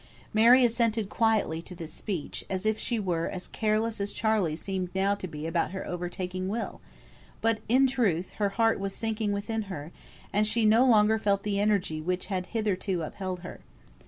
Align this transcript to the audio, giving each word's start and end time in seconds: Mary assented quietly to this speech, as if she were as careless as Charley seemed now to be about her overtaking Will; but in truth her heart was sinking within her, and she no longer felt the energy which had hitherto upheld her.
Mary 0.33 0.65
assented 0.65 1.09
quietly 1.09 1.61
to 1.61 1.75
this 1.75 1.93
speech, 1.93 2.43
as 2.49 2.65
if 2.65 2.79
she 2.79 2.97
were 2.99 3.29
as 3.29 3.47
careless 3.47 4.01
as 4.01 4.11
Charley 4.11 4.55
seemed 4.55 4.89
now 4.95 5.13
to 5.13 5.27
be 5.27 5.45
about 5.45 5.69
her 5.73 5.85
overtaking 5.85 6.47
Will; 6.47 6.81
but 7.39 7.59
in 7.69 7.85
truth 7.85 8.31
her 8.39 8.49
heart 8.49 8.79
was 8.79 8.95
sinking 8.95 9.31
within 9.31 9.61
her, 9.69 9.91
and 10.33 10.47
she 10.47 10.65
no 10.65 10.85
longer 10.87 11.19
felt 11.19 11.43
the 11.43 11.59
energy 11.59 12.01
which 12.01 12.25
had 12.33 12.47
hitherto 12.47 13.03
upheld 13.03 13.41
her. 13.41 13.59